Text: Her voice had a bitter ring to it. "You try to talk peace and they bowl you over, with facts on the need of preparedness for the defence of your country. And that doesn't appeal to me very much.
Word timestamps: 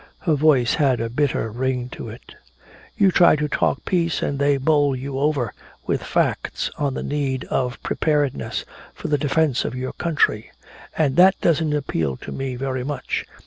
Her 0.21 0.33
voice 0.33 0.73
had 0.73 0.99
a 0.99 1.11
bitter 1.11 1.51
ring 1.51 1.87
to 1.89 2.09
it. 2.09 2.33
"You 2.97 3.11
try 3.11 3.35
to 3.35 3.47
talk 3.47 3.85
peace 3.85 4.23
and 4.23 4.39
they 4.39 4.57
bowl 4.57 4.95
you 4.95 5.19
over, 5.19 5.53
with 5.85 6.01
facts 6.01 6.71
on 6.75 6.95
the 6.95 7.03
need 7.03 7.43
of 7.51 7.77
preparedness 7.83 8.65
for 8.95 9.09
the 9.09 9.19
defence 9.19 9.63
of 9.63 9.75
your 9.75 9.93
country. 9.93 10.49
And 10.97 11.17
that 11.17 11.39
doesn't 11.39 11.75
appeal 11.75 12.17
to 12.17 12.31
me 12.31 12.55
very 12.55 12.83
much. 12.83 13.27